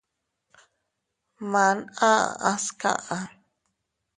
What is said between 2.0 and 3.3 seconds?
a aʼas kaʼa.